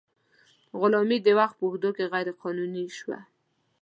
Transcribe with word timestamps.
غلامي 0.79 1.17
د 1.23 1.27
وخت 1.39 1.55
په 1.57 1.63
اوږدو 1.67 1.89
کې 1.97 2.05
غیر 2.11 2.27
قانوني 2.41 2.85
شوه. 2.97 3.19